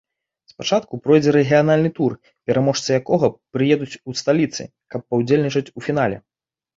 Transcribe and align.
Спачатку 0.51 0.93
пройдзе 1.07 1.33
рэгіянальны 1.35 1.91
тур, 1.99 2.15
пераможцы 2.51 2.89
якога 3.01 3.29
прыедуць 3.57 3.91
у 4.09 4.15
сталіцы, 4.23 4.63
каб 4.95 5.05
паўдзельнічаюць 5.13 5.73
у 5.81 5.85
фінале. 5.89 6.17